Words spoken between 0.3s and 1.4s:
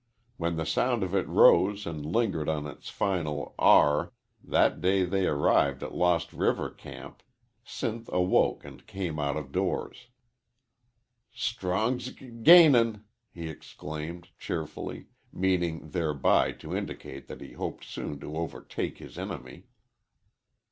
When the sound of it